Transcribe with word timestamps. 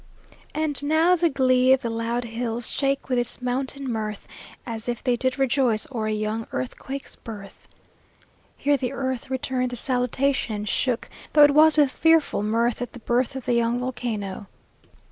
"And 0.55 0.81
now, 0.83 1.15
the 1.15 1.29
glee 1.29 1.73
Of 1.73 1.83
the 1.83 1.91
loud 1.91 2.23
hills 2.23 2.67
shakes 2.67 3.07
with 3.07 3.19
its 3.19 3.39
mountain 3.39 3.83
mirth, 3.87 4.27
As 4.65 4.89
if 4.89 5.03
they 5.03 5.15
did 5.15 5.37
rejoice 5.37 5.85
o'er 5.91 6.07
a 6.07 6.11
young 6.11 6.47
earthquake's 6.51 7.15
birth." 7.15 7.67
Here 8.57 8.77
the 8.77 8.93
earth 8.93 9.29
returned 9.29 9.69
the 9.69 9.75
salutation, 9.75 10.55
and 10.55 10.67
shook, 10.67 11.07
though 11.33 11.43
it 11.43 11.51
was 11.53 11.77
with 11.77 11.91
fearful 11.91 12.41
mirth, 12.41 12.81
at 12.81 12.93
the 12.93 12.99
birth 13.01 13.35
of 13.35 13.45
the 13.45 13.53
young 13.53 13.77
volcano. 13.77 14.47